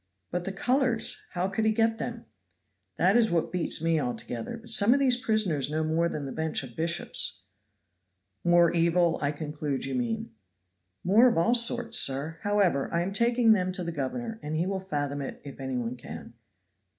[0.31, 2.25] "But the colors how could he get them?"
[2.95, 6.31] "That is what beats me altogether; but some of these prisoners know more than the
[6.31, 7.43] bench of bishops."
[8.43, 10.31] "More evil, I conclude you mean?"
[11.03, 12.39] "More of all sorts, sir.
[12.41, 15.77] However, I am taking them to the governor, and he will fathom it, if any
[15.77, 16.33] one can."